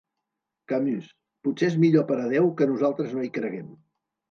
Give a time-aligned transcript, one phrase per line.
[0.71, 1.09] Camus:
[1.49, 3.73] potser és millor per a Déu que nosaltres no hi creguem.